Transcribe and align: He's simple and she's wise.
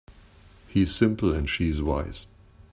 He's 0.67 0.95
simple 0.95 1.31
and 1.31 1.47
she's 1.47 1.79
wise. 1.79 2.25